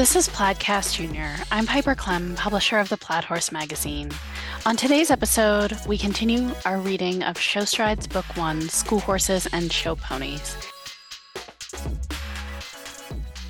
This 0.00 0.16
is 0.16 0.30
Plaidcast 0.30 0.94
Junior. 0.94 1.36
I'm 1.52 1.66
Piper 1.66 1.94
Klemm, 1.94 2.34
publisher 2.34 2.78
of 2.78 2.88
the 2.88 2.96
Plaid 2.96 3.22
Horse 3.22 3.52
magazine. 3.52 4.10
On 4.64 4.74
today's 4.74 5.10
episode, 5.10 5.76
we 5.86 5.98
continue 5.98 6.52
our 6.64 6.78
reading 6.78 7.22
of 7.22 7.38
Show 7.38 7.66
Strides 7.66 8.06
Book 8.06 8.24
One 8.34 8.62
School 8.62 9.00
Horses 9.00 9.46
and 9.52 9.70
Show 9.70 9.96
Ponies. 9.96 10.56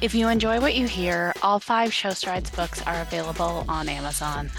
If 0.00 0.12
you 0.12 0.26
enjoy 0.26 0.60
what 0.60 0.74
you 0.74 0.88
hear, 0.88 1.32
all 1.40 1.60
five 1.60 1.94
Show 1.94 2.10
Strides 2.10 2.50
books 2.50 2.82
are 2.82 3.00
available 3.00 3.64
on 3.68 3.88
Amazon. 3.88 4.50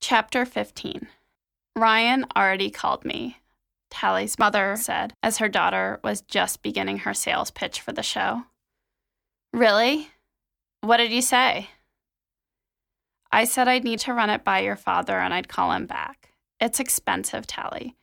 Chapter 0.00 0.44
15 0.44 1.06
Ryan 1.76 2.26
already 2.34 2.70
called 2.70 3.04
me, 3.04 3.39
Tally's 3.90 4.38
mother 4.38 4.74
mm-hmm. 4.74 4.80
said 4.80 5.12
as 5.22 5.38
her 5.38 5.48
daughter 5.48 6.00
was 6.02 6.22
just 6.22 6.62
beginning 6.62 6.98
her 6.98 7.14
sales 7.14 7.50
pitch 7.50 7.80
for 7.80 7.92
the 7.92 8.02
show. 8.02 8.44
Really? 9.52 10.08
What 10.80 10.98
did 10.98 11.10
you 11.10 11.22
say? 11.22 11.68
I 13.32 13.44
said 13.44 13.68
I'd 13.68 13.84
need 13.84 14.00
to 14.00 14.14
run 14.14 14.30
it 14.30 14.44
by 14.44 14.60
your 14.60 14.76
father 14.76 15.18
and 15.18 15.32
I'd 15.32 15.48
call 15.48 15.72
him 15.72 15.86
back. 15.86 16.32
It's 16.60 16.80
expensive, 16.80 17.46
Tally. 17.46 17.96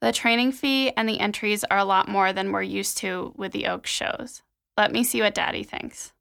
The 0.00 0.12
training 0.12 0.52
fee 0.52 0.90
and 0.90 1.08
the 1.08 1.20
entries 1.20 1.64
are 1.64 1.78
a 1.78 1.84
lot 1.84 2.08
more 2.08 2.32
than 2.32 2.52
we're 2.52 2.62
used 2.62 2.98
to 2.98 3.32
with 3.36 3.52
the 3.52 3.66
Oaks 3.66 3.90
shows. 3.90 4.42
Let 4.76 4.92
me 4.92 5.04
see 5.04 5.22
what 5.22 5.34
Daddy 5.34 5.62
thinks. 5.62 6.12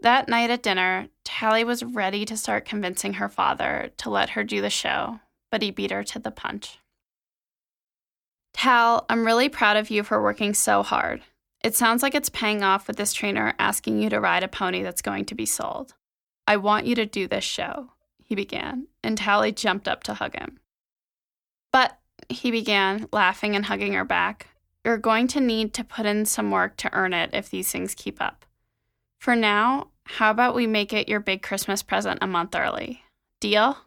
That 0.00 0.28
night 0.28 0.50
at 0.50 0.62
dinner, 0.62 1.08
Tally 1.24 1.64
was 1.64 1.82
ready 1.82 2.24
to 2.24 2.36
start 2.36 2.64
convincing 2.64 3.14
her 3.14 3.28
father 3.28 3.90
to 3.98 4.10
let 4.10 4.30
her 4.30 4.44
do 4.44 4.60
the 4.60 4.70
show, 4.70 5.20
but 5.50 5.62
he 5.62 5.70
beat 5.70 5.90
her 5.90 6.02
to 6.04 6.18
the 6.18 6.30
punch. 6.30 6.78
Tal, 8.54 9.04
I'm 9.10 9.26
really 9.26 9.48
proud 9.48 9.76
of 9.76 9.90
you 9.90 10.02
for 10.02 10.22
working 10.22 10.54
so 10.54 10.82
hard. 10.82 11.22
It 11.62 11.74
sounds 11.74 12.02
like 12.02 12.14
it's 12.14 12.28
paying 12.28 12.62
off 12.62 12.86
with 12.86 12.96
this 12.96 13.12
trainer 13.12 13.54
asking 13.58 14.00
you 14.00 14.08
to 14.10 14.20
ride 14.20 14.42
a 14.42 14.48
pony 14.48 14.82
that's 14.82 15.02
going 15.02 15.26
to 15.26 15.34
be 15.34 15.44
sold. 15.44 15.94
I 16.46 16.56
want 16.56 16.86
you 16.86 16.94
to 16.94 17.06
do 17.06 17.26
this 17.26 17.44
show, 17.44 17.90
he 18.22 18.34
began, 18.34 18.86
and 19.02 19.18
Tally 19.18 19.52
jumped 19.52 19.88
up 19.88 20.02
to 20.04 20.14
hug 20.14 20.38
him. 20.38 20.60
But, 21.72 21.98
he 22.28 22.50
began, 22.50 23.08
laughing 23.12 23.56
and 23.56 23.66
hugging 23.66 23.94
her 23.94 24.04
back, 24.04 24.48
you're 24.84 24.98
going 24.98 25.26
to 25.28 25.40
need 25.40 25.74
to 25.74 25.84
put 25.84 26.06
in 26.06 26.26
some 26.26 26.50
work 26.50 26.76
to 26.78 26.92
earn 26.92 27.12
it 27.12 27.30
if 27.32 27.50
these 27.50 27.72
things 27.72 27.94
keep 27.94 28.20
up. 28.20 28.44
For 29.18 29.34
now, 29.34 29.88
how 30.04 30.30
about 30.30 30.54
we 30.54 30.66
make 30.66 30.92
it 30.92 31.08
your 31.08 31.20
big 31.20 31.42
Christmas 31.42 31.82
present 31.82 32.18
a 32.22 32.26
month 32.26 32.54
early? 32.54 33.02
Deal? 33.40 33.78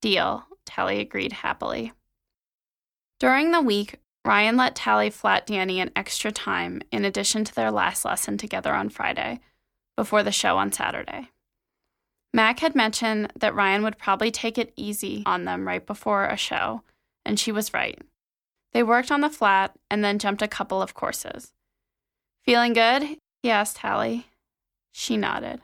Deal, 0.00 0.44
Tally 0.66 0.98
agreed 0.98 1.32
happily. 1.32 1.92
During 3.22 3.52
the 3.52 3.62
week, 3.62 4.00
Ryan 4.24 4.56
let 4.56 4.74
Tally 4.74 5.08
flat 5.08 5.46
Danny 5.46 5.78
an 5.78 5.92
extra 5.94 6.32
time 6.32 6.82
in 6.90 7.04
addition 7.04 7.44
to 7.44 7.54
their 7.54 7.70
last 7.70 8.04
lesson 8.04 8.36
together 8.36 8.74
on 8.74 8.88
Friday, 8.88 9.38
before 9.96 10.24
the 10.24 10.32
show 10.32 10.58
on 10.58 10.72
Saturday. 10.72 11.30
Mac 12.34 12.58
had 12.58 12.74
mentioned 12.74 13.32
that 13.38 13.54
Ryan 13.54 13.84
would 13.84 13.96
probably 13.96 14.32
take 14.32 14.58
it 14.58 14.72
easy 14.74 15.22
on 15.24 15.44
them 15.44 15.68
right 15.68 15.86
before 15.86 16.26
a 16.26 16.36
show, 16.36 16.82
and 17.24 17.38
she 17.38 17.52
was 17.52 17.72
right. 17.72 17.96
They 18.72 18.82
worked 18.82 19.12
on 19.12 19.20
the 19.20 19.30
flat 19.30 19.76
and 19.88 20.02
then 20.02 20.18
jumped 20.18 20.42
a 20.42 20.48
couple 20.48 20.82
of 20.82 20.94
courses. 20.94 21.52
Feeling 22.44 22.72
good? 22.72 23.18
he 23.40 23.50
asked 23.50 23.76
Tally. 23.76 24.26
She 24.90 25.16
nodded. 25.16 25.60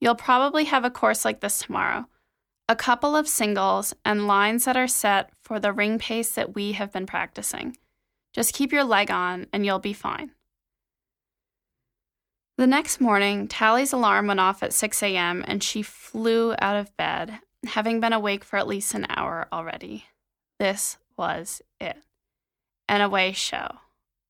You'll 0.00 0.14
probably 0.14 0.64
have 0.64 0.86
a 0.86 0.90
course 0.90 1.22
like 1.22 1.40
this 1.40 1.58
tomorrow, 1.58 2.06
a 2.68 2.76
couple 2.76 3.14
of 3.14 3.28
singles, 3.28 3.94
and 4.04 4.26
lines 4.26 4.64
that 4.64 4.76
are 4.76 4.88
set 4.88 5.30
for 5.42 5.60
the 5.60 5.72
ring 5.72 5.98
pace 5.98 6.30
that 6.30 6.54
we 6.54 6.72
have 6.72 6.92
been 6.92 7.06
practicing. 7.06 7.76
Just 8.32 8.54
keep 8.54 8.72
your 8.72 8.84
leg 8.84 9.10
on 9.10 9.46
and 9.52 9.64
you'll 9.64 9.78
be 9.78 9.92
fine. 9.92 10.32
The 12.56 12.66
next 12.66 13.00
morning, 13.00 13.48
Tally's 13.48 13.92
alarm 13.92 14.28
went 14.28 14.40
off 14.40 14.62
at 14.62 14.72
6 14.72 15.02
a.m. 15.02 15.44
and 15.46 15.62
she 15.62 15.82
flew 15.82 16.54
out 16.58 16.76
of 16.76 16.96
bed, 16.96 17.40
having 17.66 18.00
been 18.00 18.12
awake 18.12 18.44
for 18.44 18.56
at 18.56 18.68
least 18.68 18.94
an 18.94 19.06
hour 19.08 19.46
already. 19.52 20.06
This 20.58 20.98
was 21.16 21.62
it 21.80 21.98
an 22.88 23.00
away 23.00 23.32
show, 23.32 23.68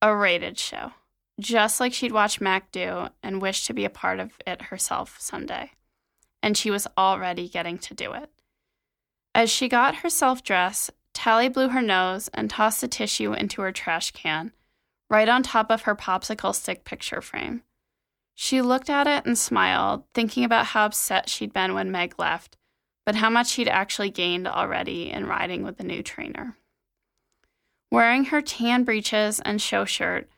a 0.01 0.15
rated 0.15 0.59
show, 0.59 0.93
just 1.39 1.81
like 1.81 1.93
she'd 1.93 2.13
watched 2.13 2.41
Mac 2.41 2.73
do 2.73 3.09
and 3.23 3.43
wished 3.43 3.67
to 3.67 3.75
be 3.75 3.85
a 3.85 3.91
part 3.91 4.21
of 4.21 4.39
it 4.47 4.63
herself 4.63 5.17
someday 5.21 5.71
and 6.45 6.59
she 6.59 6.71
was 6.71 6.87
already 6.99 7.49
getting 7.49 7.79
to 7.79 7.95
do 7.95 8.13
it. 8.13 8.29
As 9.35 9.51
she 9.51 9.67
got 9.67 9.97
herself 9.97 10.45
dressed, 10.45 10.91
Tally 11.15 11.49
blew 11.49 11.69
her 11.71 11.81
nose 11.81 12.29
and 12.35 12.51
tossed 12.51 12.83
the 12.83 12.89
tissue 12.89 13.33
into 13.33 13.63
her 13.63 13.73
trash 13.73 14.11
can, 14.11 14.53
right 15.09 15.29
on 15.29 15.43
top 15.43 15.71
of 15.71 15.83
her 15.83 15.95
popsicle 15.95 16.55
stick 16.55 16.85
picture 16.85 17.23
frame. 17.23 17.63
She 18.35 18.61
looked 18.61 18.91
at 18.91 19.07
it 19.07 19.25
and 19.25 19.39
smiled, 19.39 20.05
thinking 20.13 20.45
about 20.45 20.67
how 20.67 20.85
upset 20.85 21.31
she'd 21.31 21.55
been 21.55 21.73
when 21.73 21.91
Meg 21.91 22.17
left, 22.19 22.59
but 23.07 23.15
how 23.15 23.31
much 23.31 23.49
she'd 23.49 23.69
actually 23.69 24.11
gained 24.11 24.47
already 24.47 25.11
in 25.11 25.27
riding 25.27 25.63
with 25.63 25.79
the 25.79 25.85
new 25.85 26.03
trainer. 26.03 26.57
Wearing 27.91 28.27
her 28.27 28.43
tan 28.43 28.85
breeches 28.85 29.41
and 29.41 29.63
show 29.63 29.87
shirt, 29.87 30.29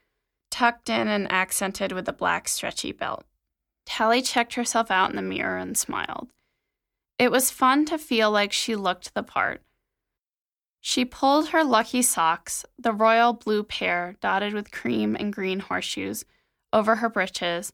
tucked 0.52 0.88
in 0.88 1.08
and 1.08 1.32
accented 1.32 1.90
with 1.90 2.08
a 2.08 2.12
black 2.12 2.46
stretchy 2.46 2.92
belt, 2.92 3.24
Tally 3.86 4.20
checked 4.20 4.54
herself 4.54 4.90
out 4.90 5.10
in 5.10 5.16
the 5.16 5.22
mirror 5.22 5.56
and 5.56 5.76
smiled. 5.76 6.28
It 7.18 7.30
was 7.30 7.50
fun 7.50 7.86
to 7.86 7.96
feel 7.96 8.30
like 8.30 8.52
she 8.52 8.76
looked 8.76 9.14
the 9.14 9.22
part. 9.22 9.62
She 10.80 11.04
pulled 11.04 11.48
her 11.48 11.64
lucky 11.64 12.02
socks, 12.02 12.64
the 12.78 12.92
royal 12.92 13.32
blue 13.32 13.62
pair 13.62 14.16
dotted 14.20 14.52
with 14.52 14.70
cream 14.70 15.16
and 15.18 15.32
green 15.32 15.60
horseshoes, 15.60 16.24
over 16.72 16.96
her 16.96 17.08
breeches 17.08 17.72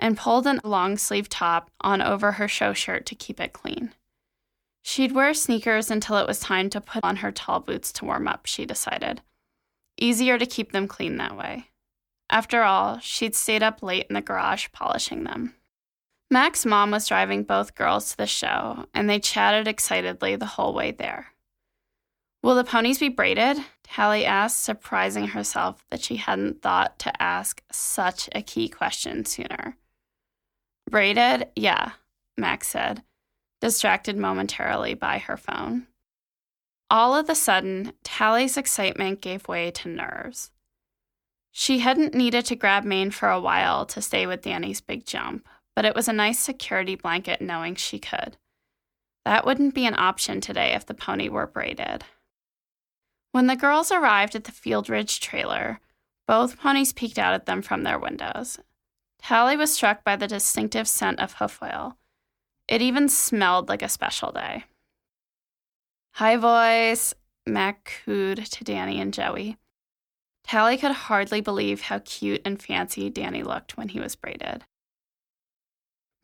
and 0.00 0.16
pulled 0.16 0.46
a 0.46 0.60
long 0.64 0.96
sleeve 0.96 1.28
top 1.28 1.70
on 1.82 2.02
over 2.02 2.32
her 2.32 2.48
show 2.48 2.72
shirt 2.72 3.06
to 3.06 3.14
keep 3.14 3.38
it 3.38 3.52
clean. 3.52 3.92
She'd 4.82 5.12
wear 5.12 5.34
sneakers 5.34 5.90
until 5.90 6.16
it 6.16 6.26
was 6.26 6.40
time 6.40 6.70
to 6.70 6.80
put 6.80 7.04
on 7.04 7.16
her 7.16 7.30
tall 7.30 7.60
boots 7.60 7.92
to 7.92 8.06
warm 8.06 8.26
up, 8.26 8.46
she 8.46 8.64
decided. 8.64 9.20
Easier 9.98 10.38
to 10.38 10.46
keep 10.46 10.72
them 10.72 10.88
clean 10.88 11.18
that 11.18 11.36
way. 11.36 11.69
After 12.30 12.62
all, 12.62 13.00
she'd 13.00 13.34
stayed 13.34 13.62
up 13.62 13.82
late 13.82 14.06
in 14.08 14.14
the 14.14 14.20
garage 14.20 14.68
polishing 14.72 15.24
them. 15.24 15.54
Mac's 16.30 16.64
mom 16.64 16.92
was 16.92 17.08
driving 17.08 17.42
both 17.42 17.74
girls 17.74 18.12
to 18.12 18.16
the 18.16 18.26
show, 18.26 18.86
and 18.94 19.10
they 19.10 19.18
chatted 19.18 19.66
excitedly 19.66 20.36
the 20.36 20.46
whole 20.46 20.72
way 20.72 20.92
there. 20.92 21.32
Will 22.42 22.54
the 22.54 22.62
ponies 22.62 23.00
be 23.00 23.08
braided? 23.08 23.58
Tally 23.82 24.24
asked, 24.24 24.62
surprising 24.62 25.28
herself 25.28 25.84
that 25.90 26.00
she 26.00 26.16
hadn't 26.16 26.62
thought 26.62 27.00
to 27.00 27.20
ask 27.20 27.62
such 27.72 28.28
a 28.32 28.42
key 28.42 28.68
question 28.68 29.24
sooner. 29.24 29.76
Braided? 30.88 31.48
Yeah, 31.56 31.92
Mac 32.38 32.62
said, 32.62 33.02
distracted 33.60 34.16
momentarily 34.16 34.94
by 34.94 35.18
her 35.18 35.36
phone. 35.36 35.88
All 36.88 37.14
of 37.16 37.28
a 37.28 37.34
sudden, 37.34 37.92
Tally's 38.04 38.56
excitement 38.56 39.20
gave 39.20 39.48
way 39.48 39.72
to 39.72 39.88
nerves. 39.88 40.52
She 41.52 41.80
hadn't 41.80 42.14
needed 42.14 42.44
to 42.46 42.56
grab 42.56 42.84
Mane 42.84 43.10
for 43.10 43.28
a 43.28 43.40
while 43.40 43.84
to 43.86 44.00
stay 44.00 44.26
with 44.26 44.42
Danny's 44.42 44.80
big 44.80 45.04
jump, 45.04 45.46
but 45.74 45.84
it 45.84 45.94
was 45.94 46.08
a 46.08 46.12
nice 46.12 46.38
security 46.38 46.94
blanket 46.94 47.40
knowing 47.40 47.74
she 47.74 47.98
could. 47.98 48.36
That 49.24 49.44
wouldn't 49.44 49.74
be 49.74 49.86
an 49.86 49.98
option 49.98 50.40
today 50.40 50.72
if 50.72 50.86
the 50.86 50.94
pony 50.94 51.28
were 51.28 51.46
braided. 51.46 52.04
When 53.32 53.46
the 53.46 53.56
girls 53.56 53.92
arrived 53.92 54.34
at 54.34 54.44
the 54.44 54.52
Field 54.52 54.88
Ridge 54.88 55.20
trailer, 55.20 55.80
both 56.26 56.58
ponies 56.58 56.92
peeked 56.92 57.18
out 57.18 57.34
at 57.34 57.46
them 57.46 57.62
from 57.62 57.82
their 57.82 57.98
windows. 57.98 58.58
Tally 59.20 59.56
was 59.56 59.72
struck 59.72 60.04
by 60.04 60.16
the 60.16 60.26
distinctive 60.26 60.88
scent 60.88 61.20
of 61.20 61.34
hoof 61.34 61.60
oil. 61.62 61.96
It 62.66 62.80
even 62.80 63.08
smelled 63.08 63.68
like 63.68 63.82
a 63.82 63.88
special 63.88 64.32
day. 64.32 64.64
Hi, 66.12 66.36
voice, 66.36 67.14
Mac 67.46 68.02
cooed 68.04 68.46
to 68.46 68.64
Danny 68.64 69.00
and 69.00 69.12
Joey. 69.12 69.56
Tally 70.50 70.76
could 70.78 70.90
hardly 70.90 71.40
believe 71.40 71.82
how 71.82 72.00
cute 72.00 72.42
and 72.44 72.60
fancy 72.60 73.08
Danny 73.08 73.44
looked 73.44 73.76
when 73.76 73.90
he 73.90 74.00
was 74.00 74.16
braided. 74.16 74.64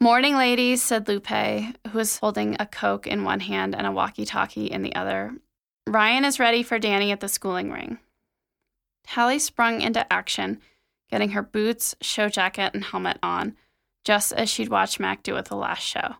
Morning, 0.00 0.36
ladies, 0.36 0.82
said 0.82 1.06
Lupe, 1.06 1.28
who 1.28 1.92
was 1.92 2.18
holding 2.18 2.56
a 2.58 2.66
Coke 2.66 3.06
in 3.06 3.22
one 3.22 3.38
hand 3.38 3.72
and 3.72 3.86
a 3.86 3.92
walkie 3.92 4.24
talkie 4.24 4.66
in 4.66 4.82
the 4.82 4.96
other. 4.96 5.36
Ryan 5.86 6.24
is 6.24 6.40
ready 6.40 6.64
for 6.64 6.80
Danny 6.80 7.12
at 7.12 7.20
the 7.20 7.28
schooling 7.28 7.70
ring. 7.70 8.00
Tally 9.04 9.38
sprung 9.38 9.80
into 9.80 10.12
action, 10.12 10.60
getting 11.08 11.30
her 11.30 11.42
boots, 11.42 11.94
show 12.00 12.28
jacket, 12.28 12.74
and 12.74 12.82
helmet 12.82 13.20
on, 13.22 13.54
just 14.02 14.32
as 14.32 14.50
she'd 14.50 14.70
watched 14.70 14.98
Mac 14.98 15.22
do 15.22 15.36
at 15.36 15.44
the 15.44 15.54
last 15.54 15.82
show. 15.82 16.16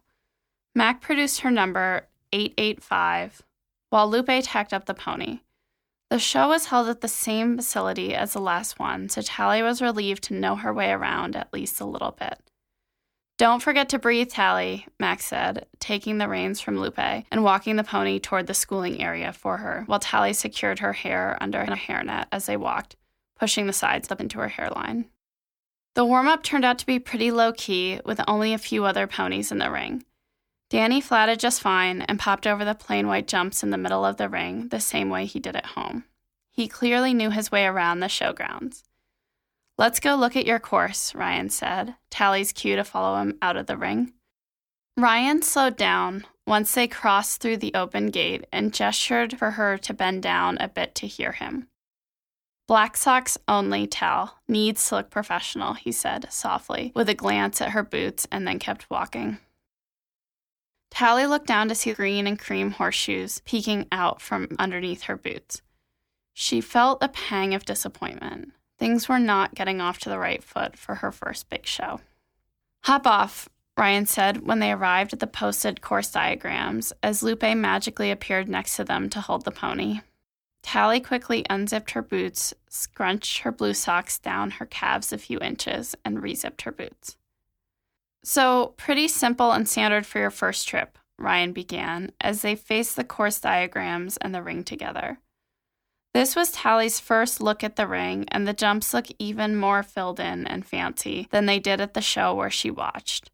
Mac 0.76 1.00
produced 1.00 1.40
her 1.40 1.50
number, 1.50 2.06
885, 2.32 3.42
while 3.90 4.08
Lupe 4.08 4.44
tacked 4.44 4.72
up 4.72 4.84
the 4.84 4.94
pony. 4.94 5.40
The 6.08 6.18
show 6.20 6.48
was 6.48 6.66
held 6.66 6.88
at 6.88 7.00
the 7.00 7.08
same 7.08 7.56
facility 7.56 8.14
as 8.14 8.32
the 8.32 8.40
last 8.40 8.78
one, 8.78 9.08
so 9.08 9.22
Tally 9.22 9.62
was 9.62 9.82
relieved 9.82 10.22
to 10.24 10.34
know 10.34 10.54
her 10.54 10.72
way 10.72 10.92
around 10.92 11.34
at 11.34 11.52
least 11.52 11.80
a 11.80 11.84
little 11.84 12.12
bit. 12.12 12.38
Don't 13.38 13.60
forget 13.60 13.88
to 13.90 13.98
breathe, 13.98 14.30
Tally, 14.30 14.86
Mac 14.98 15.20
said, 15.20 15.66
taking 15.78 16.16
the 16.16 16.28
reins 16.28 16.60
from 16.60 16.78
Lupe 16.78 16.98
and 16.98 17.44
walking 17.44 17.76
the 17.76 17.84
pony 17.84 18.18
toward 18.18 18.46
the 18.46 18.54
schooling 18.54 19.02
area 19.02 19.32
for 19.32 19.58
her, 19.58 19.82
while 19.86 19.98
Tally 19.98 20.32
secured 20.32 20.78
her 20.78 20.94
hair 20.94 21.36
under 21.40 21.60
a 21.60 21.76
hairnet 21.76 22.26
as 22.32 22.46
they 22.46 22.56
walked, 22.56 22.96
pushing 23.38 23.66
the 23.66 23.72
sides 23.74 24.10
up 24.10 24.20
into 24.20 24.38
her 24.38 24.48
hairline. 24.48 25.06
The 25.96 26.04
warm 26.04 26.28
up 26.28 26.42
turned 26.42 26.64
out 26.64 26.78
to 26.78 26.86
be 26.86 26.98
pretty 26.98 27.30
low 27.30 27.52
key, 27.52 28.00
with 28.04 28.20
only 28.28 28.54
a 28.54 28.58
few 28.58 28.84
other 28.84 29.06
ponies 29.06 29.50
in 29.50 29.58
the 29.58 29.70
ring. 29.70 30.04
Danny 30.68 31.00
flatted 31.00 31.38
just 31.38 31.60
fine 31.60 32.02
and 32.02 32.18
popped 32.18 32.46
over 32.46 32.64
the 32.64 32.74
plain 32.74 33.06
white 33.06 33.28
jumps 33.28 33.62
in 33.62 33.70
the 33.70 33.78
middle 33.78 34.04
of 34.04 34.16
the 34.16 34.28
ring 34.28 34.68
the 34.68 34.80
same 34.80 35.10
way 35.10 35.24
he 35.24 35.38
did 35.38 35.54
at 35.54 35.66
home. 35.66 36.04
He 36.50 36.66
clearly 36.66 37.14
knew 37.14 37.30
his 37.30 37.52
way 37.52 37.66
around 37.66 38.00
the 38.00 38.06
showgrounds. 38.06 38.82
Let's 39.78 40.00
go 40.00 40.14
look 40.14 40.36
at 40.36 40.46
your 40.46 40.58
course, 40.58 41.14
Ryan 41.14 41.50
said. 41.50 41.94
Tally's 42.10 42.52
cue 42.52 42.76
to 42.76 42.84
follow 42.84 43.20
him 43.20 43.38
out 43.42 43.56
of 43.56 43.66
the 43.66 43.76
ring. 43.76 44.14
Ryan 44.96 45.42
slowed 45.42 45.76
down 45.76 46.24
once 46.46 46.72
they 46.72 46.88
crossed 46.88 47.40
through 47.40 47.58
the 47.58 47.74
open 47.74 48.06
gate 48.06 48.46
and 48.50 48.72
gestured 48.72 49.38
for 49.38 49.52
her 49.52 49.76
to 49.78 49.92
bend 49.92 50.22
down 50.22 50.56
a 50.58 50.68
bit 50.68 50.94
to 50.94 51.06
hear 51.06 51.32
him. 51.32 51.68
Black 52.66 52.96
socks 52.96 53.36
only, 53.46 53.86
Tal. 53.86 54.38
Needs 54.48 54.88
to 54.88 54.96
look 54.96 55.10
professional, 55.10 55.74
he 55.74 55.92
said 55.92 56.26
softly, 56.30 56.90
with 56.94 57.08
a 57.08 57.14
glance 57.14 57.60
at 57.60 57.70
her 57.70 57.82
boots, 57.82 58.26
and 58.32 58.48
then 58.48 58.58
kept 58.58 58.90
walking. 58.90 59.38
Tally 60.90 61.26
looked 61.26 61.46
down 61.46 61.68
to 61.68 61.74
see 61.74 61.92
green 61.92 62.26
and 62.26 62.38
cream 62.38 62.72
horseshoes 62.72 63.40
peeking 63.44 63.86
out 63.92 64.20
from 64.20 64.48
underneath 64.58 65.02
her 65.02 65.16
boots. 65.16 65.62
She 66.32 66.60
felt 66.60 67.02
a 67.02 67.08
pang 67.08 67.54
of 67.54 67.64
disappointment. 67.64 68.52
Things 68.78 69.08
were 69.08 69.18
not 69.18 69.54
getting 69.54 69.80
off 69.80 69.98
to 70.00 70.08
the 70.08 70.18
right 70.18 70.42
foot 70.42 70.76
for 70.76 70.96
her 70.96 71.10
first 71.10 71.48
big 71.48 71.66
show. 71.66 72.00
Hop 72.84 73.06
off, 73.06 73.48
Ryan 73.76 74.06
said 74.06 74.46
when 74.46 74.58
they 74.58 74.72
arrived 74.72 75.12
at 75.12 75.20
the 75.20 75.26
posted 75.26 75.80
course 75.80 76.10
diagrams, 76.10 76.92
as 77.02 77.22
Lupe 77.22 77.42
magically 77.42 78.10
appeared 78.10 78.48
next 78.48 78.76
to 78.76 78.84
them 78.84 79.10
to 79.10 79.20
hold 79.20 79.44
the 79.44 79.50
pony. 79.50 80.00
Tally 80.62 81.00
quickly 81.00 81.44
unzipped 81.48 81.92
her 81.92 82.02
boots, 82.02 82.54
scrunched 82.68 83.38
her 83.38 83.52
blue 83.52 83.74
socks 83.74 84.18
down 84.18 84.52
her 84.52 84.66
calves 84.66 85.12
a 85.12 85.18
few 85.18 85.38
inches, 85.40 85.94
and 86.04 86.18
rezipped 86.18 86.62
her 86.62 86.72
boots. 86.72 87.16
So, 88.28 88.74
pretty 88.76 89.06
simple 89.06 89.52
and 89.52 89.68
standard 89.68 90.04
for 90.04 90.18
your 90.18 90.32
first 90.32 90.66
trip, 90.66 90.98
Ryan 91.16 91.52
began 91.52 92.10
as 92.20 92.42
they 92.42 92.56
faced 92.56 92.96
the 92.96 93.04
course 93.04 93.38
diagrams 93.38 94.16
and 94.16 94.34
the 94.34 94.42
ring 94.42 94.64
together. 94.64 95.20
This 96.12 96.34
was 96.34 96.50
Tally's 96.50 96.98
first 96.98 97.40
look 97.40 97.62
at 97.62 97.76
the 97.76 97.86
ring, 97.86 98.24
and 98.32 98.44
the 98.44 98.52
jumps 98.52 98.92
look 98.92 99.06
even 99.20 99.54
more 99.54 99.84
filled 99.84 100.18
in 100.18 100.44
and 100.44 100.66
fancy 100.66 101.28
than 101.30 101.46
they 101.46 101.60
did 101.60 101.80
at 101.80 101.94
the 101.94 102.00
show 102.00 102.34
where 102.34 102.50
she 102.50 102.68
watched. 102.68 103.30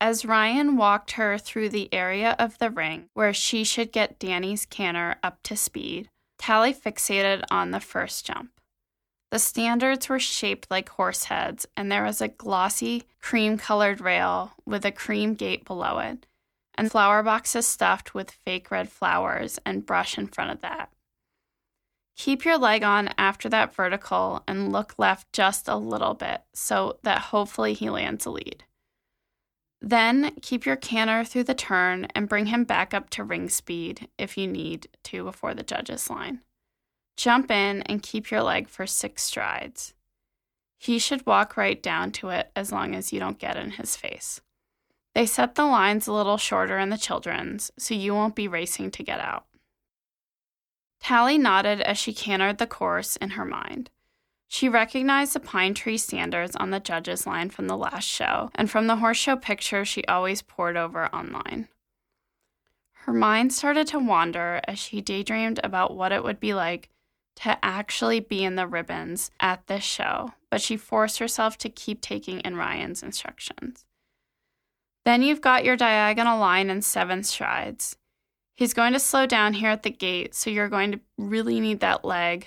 As 0.00 0.24
Ryan 0.24 0.78
walked 0.78 1.10
her 1.12 1.36
through 1.36 1.68
the 1.68 1.92
area 1.92 2.36
of 2.38 2.56
the 2.56 2.70
ring 2.70 3.10
where 3.12 3.34
she 3.34 3.62
should 3.62 3.92
get 3.92 4.18
Danny's 4.18 4.64
canter 4.64 5.16
up 5.22 5.42
to 5.42 5.54
speed, 5.54 6.08
Tally 6.38 6.72
fixated 6.72 7.44
on 7.50 7.72
the 7.72 7.80
first 7.80 8.24
jump. 8.24 8.59
The 9.30 9.38
standards 9.38 10.08
were 10.08 10.18
shaped 10.18 10.70
like 10.70 10.88
horse 10.88 11.24
heads, 11.24 11.66
and 11.76 11.90
there 11.90 12.04
was 12.04 12.20
a 12.20 12.28
glossy, 12.28 13.04
cream 13.20 13.58
colored 13.58 14.00
rail 14.00 14.52
with 14.66 14.84
a 14.84 14.90
cream 14.90 15.34
gate 15.34 15.64
below 15.64 16.00
it, 16.00 16.26
and 16.74 16.90
flower 16.90 17.22
boxes 17.22 17.66
stuffed 17.66 18.12
with 18.12 18.30
fake 18.30 18.70
red 18.70 18.90
flowers 18.90 19.58
and 19.64 19.86
brush 19.86 20.18
in 20.18 20.26
front 20.26 20.50
of 20.50 20.60
that. 20.62 20.90
Keep 22.16 22.44
your 22.44 22.58
leg 22.58 22.82
on 22.82 23.14
after 23.16 23.48
that 23.48 23.74
vertical 23.74 24.42
and 24.46 24.72
look 24.72 24.94
left 24.98 25.32
just 25.32 25.68
a 25.68 25.76
little 25.76 26.14
bit 26.14 26.42
so 26.52 26.98
that 27.02 27.18
hopefully 27.18 27.72
he 27.72 27.88
lands 27.88 28.26
a 28.26 28.30
lead. 28.30 28.64
Then 29.80 30.34
keep 30.42 30.66
your 30.66 30.76
canter 30.76 31.24
through 31.24 31.44
the 31.44 31.54
turn 31.54 32.08
and 32.14 32.28
bring 32.28 32.46
him 32.46 32.64
back 32.64 32.92
up 32.92 33.08
to 33.10 33.24
ring 33.24 33.48
speed 33.48 34.08
if 34.18 34.36
you 34.36 34.46
need 34.46 34.88
to 35.04 35.24
before 35.24 35.54
the 35.54 35.62
judges 35.62 36.10
line. 36.10 36.40
Jump 37.16 37.50
in 37.50 37.82
and 37.82 38.02
keep 38.02 38.30
your 38.30 38.42
leg 38.42 38.68
for 38.68 38.86
six 38.86 39.22
strides. 39.22 39.94
He 40.78 40.98
should 40.98 41.26
walk 41.26 41.56
right 41.56 41.82
down 41.82 42.10
to 42.12 42.30
it 42.30 42.50
as 42.56 42.72
long 42.72 42.94
as 42.94 43.12
you 43.12 43.20
don't 43.20 43.38
get 43.38 43.56
in 43.56 43.72
his 43.72 43.96
face. 43.96 44.40
They 45.14 45.26
set 45.26 45.54
the 45.54 45.66
lines 45.66 46.06
a 46.06 46.12
little 46.12 46.38
shorter 46.38 46.78
in 46.78 46.88
the 46.88 46.96
children's, 46.96 47.70
so 47.78 47.94
you 47.94 48.14
won't 48.14 48.34
be 48.34 48.48
racing 48.48 48.90
to 48.92 49.02
get 49.02 49.20
out. 49.20 49.44
Tally 51.00 51.36
nodded 51.36 51.80
as 51.80 51.98
she 51.98 52.14
cantered 52.14 52.58
the 52.58 52.66
course 52.66 53.16
in 53.16 53.30
her 53.30 53.44
mind. 53.44 53.90
She 54.48 54.68
recognized 54.68 55.32
the 55.32 55.40
pine 55.40 55.74
tree 55.74 55.96
standards 55.96 56.56
on 56.56 56.70
the 56.70 56.80
judges' 56.80 57.26
line 57.26 57.50
from 57.50 57.66
the 57.66 57.76
last 57.76 58.08
show 58.08 58.50
and 58.54 58.70
from 58.70 58.86
the 58.86 58.96
horse 58.96 59.16
show 59.16 59.36
picture 59.36 59.84
she 59.84 60.04
always 60.06 60.42
pored 60.42 60.76
over 60.76 61.06
online. 61.14 61.68
Her 63.04 63.12
mind 63.12 63.52
started 63.52 63.86
to 63.88 63.98
wander 63.98 64.60
as 64.66 64.78
she 64.78 65.00
daydreamed 65.00 65.60
about 65.62 65.96
what 65.96 66.12
it 66.12 66.24
would 66.24 66.40
be 66.40 66.52
like 66.52 66.90
to 67.36 67.56
actually 67.64 68.20
be 68.20 68.44
in 68.44 68.56
the 68.56 68.66
ribbons 68.66 69.30
at 69.40 69.66
this 69.66 69.84
show, 69.84 70.32
but 70.50 70.60
she 70.60 70.76
forced 70.76 71.18
herself 71.18 71.56
to 71.58 71.68
keep 71.68 72.00
taking 72.00 72.40
in 72.40 72.56
Ryan's 72.56 73.02
instructions. 73.02 73.84
Then 75.04 75.22
you've 75.22 75.40
got 75.40 75.64
your 75.64 75.76
diagonal 75.76 76.38
line 76.38 76.70
in 76.70 76.82
seven 76.82 77.22
strides. 77.22 77.96
He's 78.54 78.74
going 78.74 78.92
to 78.92 79.00
slow 79.00 79.24
down 79.24 79.54
here 79.54 79.70
at 79.70 79.82
the 79.82 79.90
gate, 79.90 80.34
so 80.34 80.50
you're 80.50 80.68
going 80.68 80.92
to 80.92 81.00
really 81.16 81.60
need 81.60 81.80
that 81.80 82.04
leg 82.04 82.46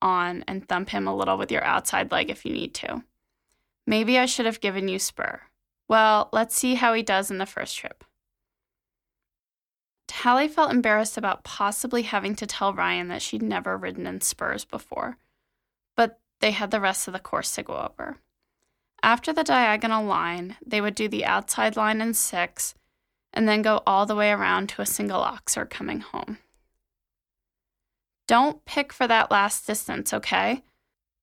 on 0.00 0.44
and 0.48 0.68
thump 0.68 0.90
him 0.90 1.06
a 1.06 1.14
little 1.14 1.38
with 1.38 1.52
your 1.52 1.62
outside 1.64 2.10
leg 2.10 2.30
if 2.30 2.44
you 2.44 2.52
need 2.52 2.74
to. 2.74 3.04
Maybe 3.86 4.18
I 4.18 4.26
should 4.26 4.46
have 4.46 4.60
given 4.60 4.88
you 4.88 4.98
spur. 4.98 5.40
Well, 5.88 6.28
let's 6.32 6.56
see 6.56 6.74
how 6.74 6.94
he 6.94 7.02
does 7.02 7.30
in 7.30 7.38
the 7.38 7.46
first 7.46 7.76
trip. 7.76 8.04
Tally 10.08 10.48
felt 10.48 10.70
embarrassed 10.70 11.16
about 11.16 11.44
possibly 11.44 12.02
having 12.02 12.36
to 12.36 12.46
tell 12.46 12.74
Ryan 12.74 13.08
that 13.08 13.22
she'd 13.22 13.42
never 13.42 13.76
ridden 13.76 14.06
in 14.06 14.20
spurs 14.20 14.64
before, 14.64 15.16
but 15.96 16.20
they 16.40 16.50
had 16.50 16.70
the 16.70 16.80
rest 16.80 17.06
of 17.06 17.12
the 17.12 17.20
course 17.20 17.54
to 17.54 17.62
go 17.62 17.74
over. 17.74 18.18
After 19.02 19.32
the 19.32 19.44
diagonal 19.44 20.04
line, 20.04 20.56
they 20.64 20.80
would 20.80 20.94
do 20.94 21.08
the 21.08 21.24
outside 21.24 21.76
line 21.76 22.00
in 22.00 22.14
six 22.14 22.74
and 23.32 23.48
then 23.48 23.62
go 23.62 23.82
all 23.86 24.06
the 24.06 24.14
way 24.14 24.30
around 24.30 24.68
to 24.68 24.82
a 24.82 24.86
single 24.86 25.22
oxer 25.22 25.68
coming 25.68 26.00
home. 26.00 26.38
Don't 28.28 28.64
pick 28.64 28.92
for 28.92 29.06
that 29.08 29.30
last 29.30 29.66
distance, 29.66 30.12
okay? 30.12 30.62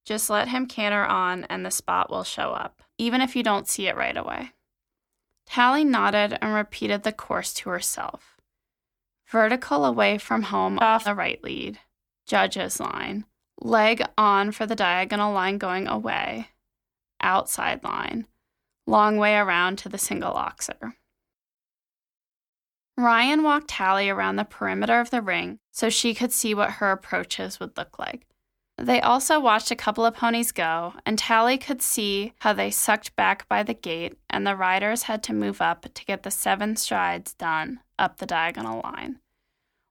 Just 0.04 0.28
let 0.28 0.48
him 0.48 0.66
canter 0.66 1.04
on 1.04 1.44
and 1.44 1.64
the 1.64 1.70
spot 1.70 2.10
will 2.10 2.24
show 2.24 2.50
up, 2.50 2.82
even 2.98 3.20
if 3.20 3.34
you 3.34 3.42
don't 3.42 3.68
see 3.68 3.86
it 3.86 3.96
right 3.96 4.16
away. 4.16 4.52
Tally 5.46 5.84
nodded 5.84 6.38
and 6.40 6.54
repeated 6.54 7.02
the 7.02 7.12
course 7.12 7.52
to 7.54 7.70
herself. 7.70 8.29
Vertical 9.30 9.84
away 9.84 10.18
from 10.18 10.42
home 10.42 10.76
off 10.80 11.04
the 11.04 11.14
right 11.14 11.42
lead, 11.44 11.78
judge's 12.26 12.80
line, 12.80 13.24
leg 13.60 14.02
on 14.18 14.50
for 14.50 14.66
the 14.66 14.74
diagonal 14.74 15.32
line 15.32 15.56
going 15.56 15.86
away, 15.86 16.48
outside 17.20 17.84
line, 17.84 18.26
long 18.88 19.18
way 19.18 19.36
around 19.36 19.78
to 19.78 19.88
the 19.88 19.98
single 19.98 20.32
oxer. 20.32 20.94
Ryan 22.96 23.44
walked 23.44 23.68
Tally 23.68 24.10
around 24.10 24.34
the 24.34 24.44
perimeter 24.44 24.98
of 24.98 25.10
the 25.10 25.22
ring 25.22 25.60
so 25.70 25.88
she 25.88 26.12
could 26.12 26.32
see 26.32 26.52
what 26.52 26.72
her 26.72 26.90
approaches 26.90 27.60
would 27.60 27.76
look 27.76 28.00
like. 28.00 28.26
They 28.76 29.00
also 29.00 29.38
watched 29.38 29.70
a 29.70 29.76
couple 29.76 30.04
of 30.04 30.14
ponies 30.14 30.50
go, 30.50 30.94
and 31.06 31.16
Tally 31.16 31.56
could 31.56 31.82
see 31.82 32.32
how 32.40 32.52
they 32.52 32.70
sucked 32.70 33.14
back 33.14 33.46
by 33.46 33.62
the 33.62 33.74
gate, 33.74 34.16
and 34.28 34.44
the 34.44 34.56
riders 34.56 35.04
had 35.04 35.22
to 35.24 35.32
move 35.32 35.60
up 35.60 35.86
to 35.94 36.04
get 36.04 36.24
the 36.24 36.30
seven 36.30 36.74
strides 36.74 37.34
done 37.34 37.80
up 38.00 38.16
the 38.18 38.26
diagonal 38.26 38.80
line. 38.82 39.20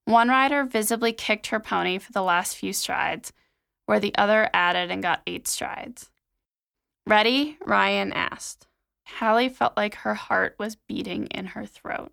One 0.06 0.30
rider 0.30 0.64
visibly 0.64 1.14
kicked 1.14 1.48
her 1.48 1.60
pony 1.60 2.00
for 2.00 2.12
the 2.12 2.24
last 2.24 2.58
few 2.58 2.74
strides, 2.74 3.32
where 3.86 4.00
the 4.00 4.16
other 4.16 4.50
added 4.54 4.92
and 4.92 5.04
got 5.04 5.22
eight 5.28 5.48
strides. 5.48 6.10
Ready? 7.06 7.58
Ryan 7.66 8.12
asked. 8.12 8.68
Tally 9.06 9.50
felt 9.50 9.78
like 9.78 9.96
her 9.96 10.16
heart 10.16 10.56
was 10.60 10.76
beating 10.76 11.28
in 11.28 11.48
her 11.48 11.66
throat. 11.66 12.12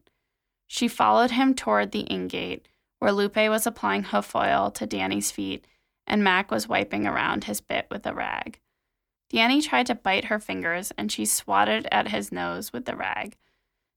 She 0.67 0.88
followed 0.88 1.33
him 1.33 1.55
toward 1.55 1.93
the 1.93 2.07
ingate, 2.11 2.67
where 2.99 3.12
Lupe 3.12 3.37
was 3.37 3.67
applying 3.67 4.05
hoof 4.05 4.35
oil 4.35 4.71
to 4.73 4.87
Danny's 4.87 5.31
feet 5.31 5.67
and 6.07 6.23
Mac 6.23 6.50
was 6.50 6.69
wiping 6.69 7.07
around 7.07 7.45
his 7.45 7.61
bit 7.61 7.87
with 7.91 8.07
a 8.07 8.15
rag. 8.15 8.61
Danny 9.29 9.61
tried 9.61 9.87
to 9.87 9.95
bite 9.95 10.26
her 10.26 10.38
fingers 10.38 10.93
and 10.97 11.11
she 11.11 11.26
swatted 11.26 11.88
at 11.91 12.09
his 12.09 12.31
nose 12.31 12.73
with 12.73 12.85
the 12.85 12.97
rag. 12.97 13.37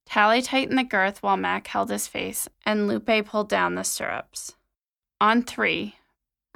Tally 0.09 0.41
tightened 0.41 0.77
the 0.77 0.83
girth 0.83 1.21
while 1.21 1.37
Mac 1.37 1.67
held 1.67 1.91
his 1.91 2.07
face 2.07 2.49
and 2.65 2.87
Lupe 2.87 3.25
pulled 3.25 3.47
down 3.47 3.75
the 3.75 3.83
stirrups. 3.83 4.55
On 5.21 5.43
three, 5.43 5.97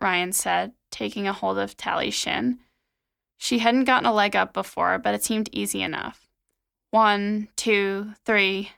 Ryan 0.02 0.34
said, 0.34 0.74
taking 0.90 1.28
a 1.28 1.34
hold 1.34 1.60
of 1.60 1.78
Tally's 1.78 2.16
shin. 2.16 2.60
She 3.38 3.60
hadn't 3.60 3.84
gotten 3.84 4.08
a 4.08 4.14
leg 4.14 4.36
up 4.36 4.54
before, 4.54 4.98
but 4.98 5.14
it 5.14 5.24
seemed 5.24 5.50
easy 5.52 5.84
enough. 5.84 6.28
One, 6.90 7.50
two, 7.56 8.14
three. 8.26 8.72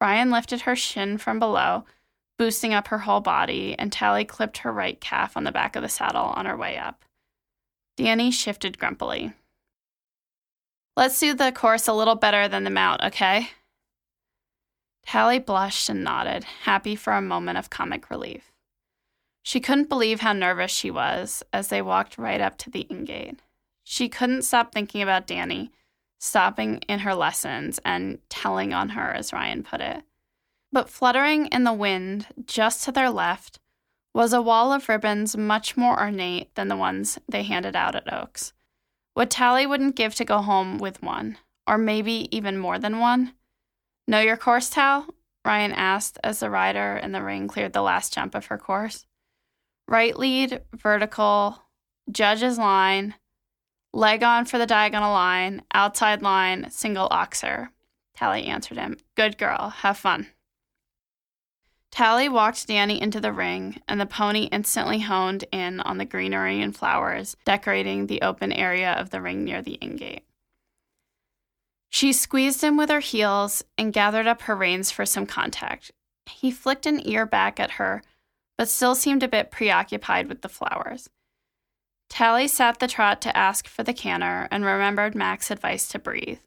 Ryan 0.00 0.30
lifted 0.30 0.62
her 0.62 0.76
shin 0.76 1.18
from 1.18 1.38
below, 1.38 1.84
boosting 2.38 2.72
up 2.72 2.88
her 2.88 3.00
whole 3.00 3.20
body, 3.20 3.74
and 3.78 3.92
Tally 3.92 4.24
clipped 4.24 4.58
her 4.58 4.72
right 4.72 5.00
calf 5.00 5.36
on 5.36 5.44
the 5.44 5.52
back 5.52 5.76
of 5.76 5.82
the 5.82 5.88
saddle 5.88 6.26
on 6.26 6.46
her 6.46 6.56
way 6.56 6.78
up. 6.78 7.04
Danny 7.96 8.30
shifted 8.30 8.78
grumpily. 8.78 9.34
Let's 10.96 11.20
do 11.20 11.34
the 11.34 11.52
course 11.52 11.86
a 11.86 11.92
little 11.92 12.14
better 12.14 12.48
than 12.48 12.64
the 12.64 12.70
mount, 12.70 13.02
okay? 13.04 13.50
Tally 15.06 15.38
blushed 15.38 15.88
and 15.88 16.04
nodded, 16.04 16.44
happy 16.64 16.94
for 16.94 17.12
a 17.12 17.22
moment 17.22 17.56
of 17.56 17.70
comic 17.70 18.10
relief. 18.10 18.52
She 19.42 19.60
couldn't 19.60 19.88
believe 19.88 20.20
how 20.20 20.32
nervous 20.32 20.72
she 20.72 20.90
was 20.90 21.42
as 21.52 21.68
they 21.68 21.80
walked 21.80 22.18
right 22.18 22.40
up 22.40 22.58
to 22.58 22.70
the 22.70 22.86
ingate. 22.90 23.38
She 23.84 24.08
couldn't 24.08 24.42
stop 24.42 24.72
thinking 24.72 25.00
about 25.00 25.26
Danny, 25.26 25.70
stopping 26.18 26.78
in 26.88 26.98
her 26.98 27.14
lessons 27.14 27.78
and 27.84 28.18
telling 28.28 28.74
on 28.74 28.90
her, 28.90 29.12
as 29.12 29.32
Ryan 29.32 29.62
put 29.62 29.80
it. 29.80 30.02
But 30.72 30.90
fluttering 30.90 31.46
in 31.46 31.64
the 31.64 31.72
wind 31.72 32.26
just 32.44 32.84
to 32.84 32.92
their 32.92 33.10
left 33.10 33.60
was 34.12 34.32
a 34.32 34.42
wall 34.42 34.72
of 34.72 34.88
ribbons 34.88 35.36
much 35.36 35.76
more 35.76 35.98
ornate 36.00 36.54
than 36.56 36.68
the 36.68 36.76
ones 36.76 37.18
they 37.28 37.44
handed 37.44 37.76
out 37.76 37.94
at 37.94 38.12
Oaks. 38.12 38.52
What 39.14 39.30
Tally 39.30 39.66
wouldn't 39.66 39.96
give 39.96 40.14
to 40.16 40.24
go 40.24 40.38
home 40.38 40.78
with 40.78 41.02
one, 41.02 41.38
or 41.66 41.78
maybe 41.78 42.28
even 42.36 42.58
more 42.58 42.78
than 42.78 42.98
one. 42.98 43.34
Know 44.06 44.20
your 44.20 44.36
course, 44.36 44.70
Tal? 44.70 45.06
Ryan 45.44 45.72
asked 45.72 46.18
as 46.22 46.40
the 46.40 46.50
rider 46.50 46.96
in 46.96 47.12
the 47.12 47.22
ring 47.22 47.48
cleared 47.48 47.72
the 47.72 47.82
last 47.82 48.12
jump 48.12 48.34
of 48.34 48.46
her 48.46 48.58
course. 48.58 49.06
Right 49.88 50.16
lead, 50.16 50.62
vertical, 50.72 51.62
judge's 52.10 52.58
line, 52.58 53.14
leg 53.92 54.22
on 54.22 54.44
for 54.44 54.58
the 54.58 54.66
diagonal 54.66 55.12
line, 55.12 55.62
outside 55.72 56.22
line, 56.22 56.70
single 56.70 57.08
oxer. 57.08 57.68
Tally 58.16 58.44
answered 58.44 58.78
him. 58.78 58.96
Good 59.14 59.38
girl, 59.38 59.68
have 59.68 59.98
fun. 59.98 60.28
Tally 61.90 62.28
walked 62.28 62.66
Danny 62.66 63.00
into 63.00 63.20
the 63.20 63.32
ring, 63.32 63.80
and 63.88 64.00
the 64.00 64.06
pony 64.06 64.44
instantly 64.52 65.00
honed 65.00 65.44
in 65.50 65.80
on 65.80 65.98
the 65.98 66.04
greenery 66.04 66.60
and 66.60 66.76
flowers 66.76 67.36
decorating 67.44 68.06
the 68.06 68.22
open 68.22 68.52
area 68.52 68.92
of 68.92 69.10
the 69.10 69.22
ring 69.22 69.44
near 69.44 69.62
the 69.62 69.78
ingate. 69.80 70.22
She 71.96 72.12
squeezed 72.12 72.62
him 72.62 72.76
with 72.76 72.90
her 72.90 73.00
heels 73.00 73.64
and 73.78 73.90
gathered 73.90 74.26
up 74.26 74.42
her 74.42 74.54
reins 74.54 74.90
for 74.90 75.06
some 75.06 75.24
contact. 75.24 75.92
He 76.26 76.50
flicked 76.50 76.84
an 76.84 77.00
ear 77.08 77.24
back 77.24 77.58
at 77.58 77.80
her, 77.80 78.02
but 78.58 78.68
still 78.68 78.94
seemed 78.94 79.22
a 79.22 79.28
bit 79.28 79.50
preoccupied 79.50 80.28
with 80.28 80.42
the 80.42 80.50
flowers. 80.50 81.08
Tally 82.10 82.48
sat 82.48 82.80
the 82.80 82.86
trot 82.86 83.22
to 83.22 83.34
ask 83.34 83.66
for 83.66 83.82
the 83.82 83.94
canter 83.94 84.46
and 84.50 84.62
remembered 84.62 85.14
Mac's 85.14 85.50
advice 85.50 85.88
to 85.88 85.98
breathe. 85.98 86.40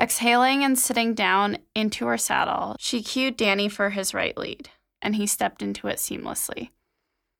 Exhaling 0.00 0.64
and 0.64 0.76
sitting 0.76 1.14
down 1.14 1.58
into 1.76 2.06
her 2.06 2.18
saddle, 2.18 2.74
she 2.80 3.04
cued 3.04 3.36
Danny 3.36 3.68
for 3.68 3.90
his 3.90 4.12
right 4.12 4.36
lead, 4.36 4.70
and 5.00 5.14
he 5.14 5.28
stepped 5.28 5.62
into 5.62 5.86
it 5.86 5.98
seamlessly. 5.98 6.70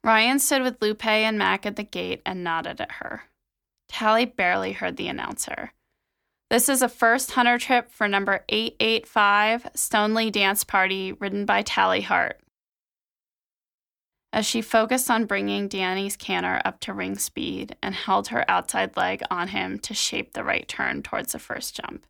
Ryan 0.05 0.39
stood 0.39 0.63
with 0.63 0.81
Lupe 0.81 1.05
and 1.05 1.39
Mac 1.39 1.67
at 1.67 1.75
the 1.75 1.83
gate 1.83 2.23
and 2.25 2.45
nodded 2.45 2.81
at 2.81 2.93
her. 3.03 3.25
Tally 3.89 4.27
barely 4.27 4.75
heard 4.75 4.97
the 4.97 5.09
announcer. 5.09 5.73
This 6.53 6.69
is 6.69 6.83
a 6.83 6.89
first 6.91 7.31
hunter 7.31 7.57
trip 7.57 7.91
for 7.91 8.07
number 8.07 8.45
885 8.51 9.69
Stoneleigh 9.75 10.31
Dance 10.31 10.65
Party, 10.65 11.13
ridden 11.15 11.47
by 11.47 11.63
Tally 11.63 12.03
Hart. 12.03 12.43
As 14.35 14.45
she 14.45 14.61
focused 14.61 15.11
on 15.11 15.25
bringing 15.25 15.67
Danny's 15.67 16.15
canter 16.15 16.61
up 16.63 16.79
to 16.81 16.93
ring 16.93 17.17
speed 17.17 17.75
and 17.83 17.95
held 17.95 18.29
her 18.29 18.45
outside 18.51 18.99
leg 18.99 19.23
on 19.31 19.49
him 19.49 19.79
to 19.79 19.95
shape 19.95 20.35
the 20.35 20.45
right 20.45 20.69
turn 20.69 21.03
towards 21.03 21.33
the 21.33 21.39
first 21.39 21.75
jump. 21.75 22.05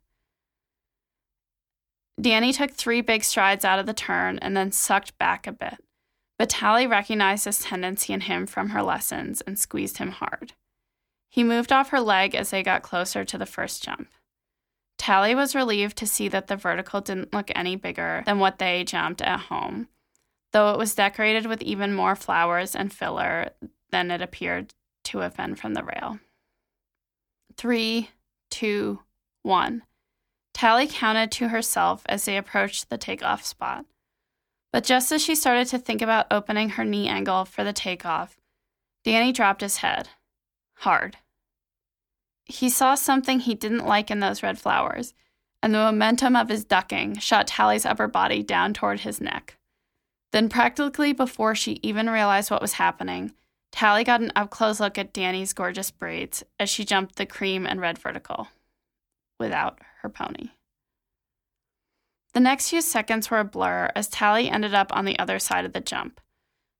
Danny 2.19 2.51
took 2.51 2.71
three 2.71 2.99
big 2.99 3.23
strides 3.23 3.63
out 3.63 3.79
of 3.79 3.85
the 3.85 3.93
turn 3.93 4.39
and 4.39 4.57
then 4.57 4.73
sucked 4.73 5.17
back 5.17 5.47
a 5.47 5.53
bit. 5.53 5.77
But 6.37 6.49
Tally 6.49 6.85
recognized 6.85 7.45
this 7.45 7.63
tendency 7.63 8.11
in 8.11 8.19
him 8.19 8.45
from 8.45 8.71
her 8.71 8.83
lessons 8.83 9.39
and 9.39 9.57
squeezed 9.57 9.99
him 9.99 10.11
hard. 10.11 10.51
He 11.29 11.45
moved 11.45 11.71
off 11.71 11.91
her 11.91 12.01
leg 12.01 12.35
as 12.35 12.49
they 12.49 12.61
got 12.61 12.83
closer 12.83 13.23
to 13.23 13.37
the 13.37 13.45
first 13.45 13.81
jump. 13.81 14.09
Tally 15.03 15.35
was 15.35 15.53
relieved 15.53 15.97
to 15.97 16.07
see 16.07 16.29
that 16.29 16.47
the 16.47 16.55
vertical 16.55 17.01
didn't 17.01 17.33
look 17.33 17.51
any 17.53 17.75
bigger 17.75 18.23
than 18.25 18.39
what 18.39 18.57
they 18.57 18.85
jumped 18.85 19.21
at 19.21 19.37
home, 19.37 19.89
though 20.53 20.71
it 20.71 20.77
was 20.77 20.95
decorated 20.95 21.45
with 21.45 21.61
even 21.61 21.93
more 21.93 22.15
flowers 22.15 22.73
and 22.73 22.93
filler 22.93 23.49
than 23.91 24.11
it 24.11 24.21
appeared 24.21 24.73
to 25.03 25.17
have 25.17 25.35
been 25.35 25.55
from 25.55 25.73
the 25.73 25.83
rail. 25.83 26.19
Three, 27.57 28.11
two, 28.49 29.01
one. 29.41 29.83
Tally 30.53 30.87
counted 30.87 31.33
to 31.33 31.49
herself 31.49 32.03
as 32.05 32.23
they 32.23 32.37
approached 32.37 32.89
the 32.89 32.97
takeoff 32.97 33.43
spot. 33.43 33.83
But 34.71 34.85
just 34.85 35.11
as 35.11 35.21
she 35.21 35.35
started 35.35 35.67
to 35.67 35.79
think 35.79 36.01
about 36.01 36.27
opening 36.31 36.69
her 36.69 36.85
knee 36.85 37.09
angle 37.09 37.43
for 37.43 37.65
the 37.65 37.73
takeoff, 37.73 38.37
Danny 39.03 39.33
dropped 39.33 39.59
his 39.59 39.79
head. 39.79 40.07
Hard. 40.75 41.17
He 42.53 42.69
saw 42.69 42.93
something 42.93 43.39
he 43.39 43.55
didn't 43.55 43.87
like 43.87 44.11
in 44.11 44.19
those 44.19 44.43
red 44.43 44.59
flowers, 44.59 45.15
and 45.63 45.73
the 45.73 45.79
momentum 45.79 46.35
of 46.35 46.49
his 46.49 46.63
ducking 46.63 47.17
shot 47.17 47.47
Tally's 47.47 47.83
upper 47.83 48.07
body 48.07 48.43
down 48.43 48.75
toward 48.75 48.99
his 48.99 49.19
neck. 49.19 49.57
Then, 50.31 50.49
practically 50.49 51.13
before 51.13 51.55
she 51.55 51.79
even 51.81 52.11
realized 52.11 52.51
what 52.51 52.61
was 52.61 52.73
happening, 52.73 53.33
Tally 53.71 54.03
got 54.03 54.21
an 54.21 54.31
up 54.35 54.51
close 54.51 54.79
look 54.79 54.99
at 54.99 55.13
Danny's 55.13 55.51
gorgeous 55.51 55.89
braids 55.89 56.43
as 56.59 56.69
she 56.69 56.85
jumped 56.85 57.15
the 57.15 57.25
cream 57.25 57.65
and 57.65 57.81
red 57.81 57.97
vertical 57.97 58.49
without 59.39 59.79
her 60.03 60.09
pony. 60.09 60.49
The 62.35 62.39
next 62.39 62.69
few 62.69 62.81
seconds 62.81 63.31
were 63.31 63.39
a 63.39 63.45
blur 63.45 63.89
as 63.95 64.07
Tally 64.07 64.47
ended 64.47 64.75
up 64.75 64.95
on 64.95 65.05
the 65.05 65.17
other 65.17 65.39
side 65.39 65.65
of 65.65 65.73
the 65.73 65.81
jump. 65.81 66.21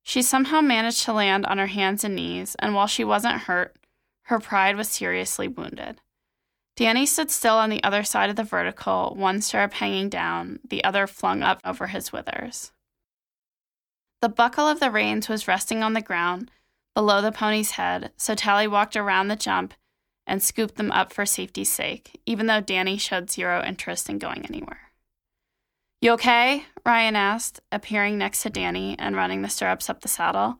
She 0.04 0.22
somehow 0.22 0.62
managed 0.62 1.02
to 1.06 1.14
land 1.14 1.48
on 1.48 1.58
her 1.58 1.66
hands 1.66 2.04
and 2.04 2.16
knees, 2.16 2.56
and 2.60 2.76
while 2.76 2.86
she 2.86 3.04
wasn't 3.04 3.42
hurt, 3.42 3.76
her 4.24 4.40
pride 4.40 4.76
was 4.76 4.88
seriously 4.88 5.48
wounded. 5.48 6.02
Danny 6.76 7.06
stood 7.06 7.30
still 7.30 7.56
on 7.56 7.70
the 7.70 7.84
other 7.84 8.04
side 8.04 8.30
of 8.30 8.36
the 8.36 8.44
vertical, 8.44 9.14
one 9.16 9.42
stirrup 9.42 9.74
hanging 9.74 10.10
down, 10.10 10.60
the 10.68 10.84
other 10.84 11.06
flung 11.06 11.44
up 11.44 11.60
over 11.64 11.88
his 11.88 12.12
withers. 12.12 12.72
The 14.22 14.30
buckle 14.30 14.68
of 14.68 14.80
the 14.80 14.90
reins 14.90 15.30
was 15.30 15.48
resting 15.48 15.84
on 15.84 15.94
the 15.94 16.02
ground 16.02 16.50
below 16.96 17.22
the 17.22 17.32
pony's 17.32 17.72
head, 17.72 18.12
so 18.18 18.36
Tally 18.36 18.68
walked 18.68 18.96
around 18.96 19.28
the 19.28 19.36
jump 19.36 19.74
and 20.26 20.42
scooped 20.42 20.76
them 20.76 20.92
up 20.92 21.12
for 21.12 21.26
safety's 21.26 21.72
sake, 21.72 22.22
even 22.26 22.48
though 22.48 22.62
Danny 22.62 22.98
showed 22.98 23.30
zero 23.30 23.64
interest 23.64 24.10
in 24.10 24.20
going 24.20 24.46
anywhere. 24.46 24.92
You 26.02 26.12
okay? 26.14 26.66
Ryan 26.86 27.16
asked, 27.16 27.60
appearing 27.72 28.18
next 28.18 28.44
to 28.44 28.50
Danny 28.50 28.96
and 29.00 29.16
running 29.16 29.42
the 29.42 29.50
stirrups 29.50 29.90
up 29.90 30.02
the 30.02 30.08
saddle. 30.08 30.60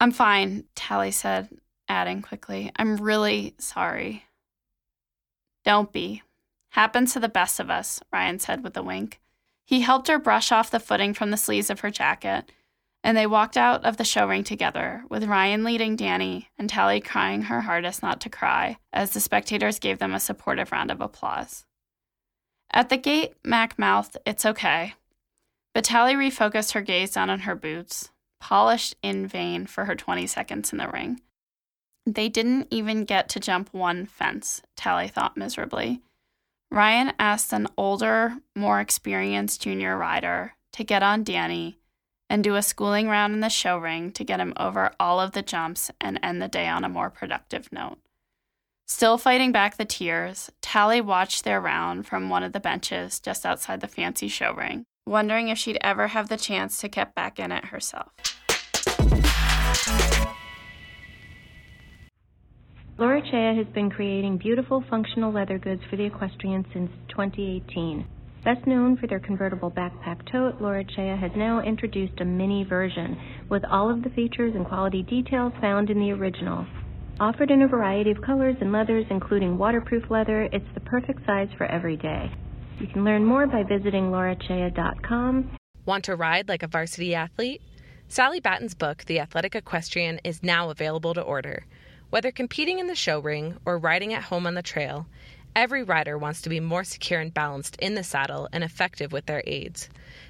I'm 0.00 0.10
fine, 0.10 0.64
Tally 0.74 1.10
said, 1.10 1.48
adding 1.88 2.22
quickly, 2.22 2.70
I'm 2.76 2.96
really 2.96 3.54
sorry. 3.58 4.24
Don't 5.64 5.92
be. 5.92 6.22
Happens 6.70 7.12
to 7.12 7.20
the 7.20 7.28
best 7.28 7.60
of 7.60 7.70
us, 7.70 8.00
Ryan 8.12 8.38
said 8.38 8.64
with 8.64 8.76
a 8.76 8.82
wink. 8.82 9.20
He 9.64 9.80
helped 9.80 10.08
her 10.08 10.18
brush 10.18 10.52
off 10.52 10.70
the 10.70 10.80
footing 10.80 11.14
from 11.14 11.30
the 11.30 11.36
sleeves 11.36 11.70
of 11.70 11.80
her 11.80 11.90
jacket 11.90 12.50
and 13.04 13.14
they 13.14 13.26
walked 13.26 13.58
out 13.58 13.84
of 13.84 13.98
the 13.98 14.04
show 14.04 14.26
ring 14.26 14.42
together, 14.42 15.04
with 15.10 15.24
Ryan 15.24 15.62
leading 15.62 15.94
Danny 15.94 16.48
and 16.58 16.70
Tally 16.70 17.02
crying 17.02 17.42
her 17.42 17.60
hardest 17.60 18.02
not 18.02 18.18
to 18.22 18.30
cry 18.30 18.78
as 18.94 19.10
the 19.10 19.20
spectators 19.20 19.78
gave 19.78 19.98
them 19.98 20.14
a 20.14 20.20
supportive 20.20 20.72
round 20.72 20.90
of 20.90 21.02
applause. 21.02 21.66
At 22.72 22.88
the 22.88 22.96
gate, 22.96 23.34
Mac 23.44 23.78
mouthed, 23.78 24.16
It's 24.24 24.46
okay. 24.46 24.94
But 25.74 25.84
Tally 25.84 26.14
refocused 26.14 26.72
her 26.72 26.80
gaze 26.80 27.10
down 27.10 27.28
on 27.28 27.40
her 27.40 27.54
boots, 27.54 28.10
polished 28.40 28.96
in 29.02 29.26
vain 29.26 29.66
for 29.66 29.84
her 29.84 29.94
20 29.94 30.26
seconds 30.26 30.72
in 30.72 30.78
the 30.78 30.88
ring. 30.88 31.20
They 32.06 32.28
didn't 32.28 32.68
even 32.70 33.04
get 33.04 33.28
to 33.30 33.40
jump 33.40 33.72
one 33.72 34.06
fence, 34.06 34.62
Tally 34.76 35.08
thought 35.08 35.36
miserably. 35.36 36.00
Ryan 36.70 37.12
asked 37.18 37.52
an 37.52 37.68
older, 37.78 38.38
more 38.54 38.80
experienced 38.80 39.62
junior 39.62 39.96
rider 39.96 40.54
to 40.72 40.84
get 40.84 41.02
on 41.02 41.24
Danny 41.24 41.78
and 42.28 42.42
do 42.42 42.56
a 42.56 42.62
schooling 42.62 43.08
round 43.08 43.32
in 43.32 43.40
the 43.40 43.48
show 43.48 43.78
ring 43.78 44.10
to 44.12 44.24
get 44.24 44.40
him 44.40 44.52
over 44.56 44.90
all 44.98 45.20
of 45.20 45.32
the 45.32 45.42
jumps 45.42 45.90
and 46.00 46.18
end 46.22 46.42
the 46.42 46.48
day 46.48 46.66
on 46.66 46.84
a 46.84 46.88
more 46.88 47.10
productive 47.10 47.72
note. 47.72 47.98
Still 48.86 49.16
fighting 49.16 49.50
back 49.50 49.76
the 49.76 49.84
tears, 49.84 50.50
Tally 50.60 51.00
watched 51.00 51.44
their 51.44 51.60
round 51.60 52.06
from 52.06 52.28
one 52.28 52.42
of 52.42 52.52
the 52.52 52.60
benches 52.60 53.18
just 53.18 53.46
outside 53.46 53.80
the 53.80 53.88
fancy 53.88 54.28
show 54.28 54.52
ring, 54.52 54.84
wondering 55.06 55.48
if 55.48 55.56
she'd 55.56 55.78
ever 55.80 56.08
have 56.08 56.28
the 56.28 56.36
chance 56.36 56.78
to 56.80 56.88
get 56.88 57.14
back 57.14 57.38
in 57.38 57.50
it 57.50 57.66
herself. 57.66 58.12
Laura 62.96 63.20
Chea 63.20 63.56
has 63.56 63.66
been 63.74 63.90
creating 63.90 64.38
beautiful 64.38 64.84
functional 64.88 65.32
leather 65.32 65.58
goods 65.58 65.82
for 65.90 65.96
the 65.96 66.04
equestrian 66.04 66.64
since 66.72 66.88
2018. 67.08 68.06
Best 68.44 68.64
known 68.68 68.96
for 68.96 69.08
their 69.08 69.18
convertible 69.18 69.68
backpack 69.68 70.30
tote, 70.30 70.60
Laura 70.60 70.84
Chea 70.84 71.16
has 71.20 71.32
now 71.34 71.60
introduced 71.60 72.20
a 72.20 72.24
mini 72.24 72.62
version 72.62 73.18
with 73.50 73.64
all 73.64 73.90
of 73.90 74.04
the 74.04 74.10
features 74.10 74.54
and 74.54 74.64
quality 74.64 75.02
details 75.02 75.52
found 75.60 75.90
in 75.90 75.98
the 75.98 76.12
original. 76.12 76.64
Offered 77.18 77.50
in 77.50 77.62
a 77.62 77.68
variety 77.68 78.12
of 78.12 78.22
colors 78.22 78.54
and 78.60 78.70
leathers, 78.70 79.06
including 79.10 79.58
waterproof 79.58 80.04
leather, 80.08 80.42
it's 80.52 80.64
the 80.74 80.80
perfect 80.80 81.26
size 81.26 81.48
for 81.58 81.66
every 81.66 81.96
day. 81.96 82.30
You 82.78 82.86
can 82.86 83.02
learn 83.02 83.24
more 83.24 83.48
by 83.48 83.64
visiting 83.64 84.12
laurachea.com. 84.12 85.56
Want 85.84 86.04
to 86.04 86.14
ride 86.14 86.48
like 86.48 86.62
a 86.62 86.68
varsity 86.68 87.12
athlete? 87.16 87.60
Sally 88.06 88.38
Batton's 88.38 88.74
book, 88.74 89.04
The 89.06 89.18
Athletic 89.18 89.56
Equestrian, 89.56 90.20
is 90.22 90.44
now 90.44 90.70
available 90.70 91.14
to 91.14 91.20
order. 91.20 91.64
Whether 92.14 92.30
competing 92.30 92.78
in 92.78 92.86
the 92.86 92.94
show 92.94 93.18
ring 93.18 93.56
or 93.64 93.76
riding 93.76 94.14
at 94.14 94.22
home 94.22 94.46
on 94.46 94.54
the 94.54 94.62
trail, 94.62 95.08
Every 95.56 95.82
rider 95.82 96.16
wants 96.16 96.42
to 96.42 96.48
be 96.48 96.60
more 96.60 96.84
secure 96.84 97.18
and 97.18 97.34
balanced 97.34 97.74
in 97.80 97.96
the 97.96 98.04
saddle 98.04 98.48
and 98.52 98.62
effective 98.62 99.10
with 99.10 99.26
their 99.26 99.42
aids. 99.48 99.88